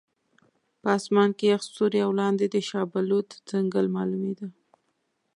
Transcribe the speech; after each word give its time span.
په 0.81 0.87
اسمان 0.99 1.29
کې 1.37 1.45
یخ 1.53 1.61
ستوري 1.69 1.99
او 2.05 2.11
لاندې 2.21 2.45
د 2.49 2.55
شاه 2.67 2.85
بلوط 2.93 3.29
ځنګل 3.49 3.85
معلومېده. 3.95 4.47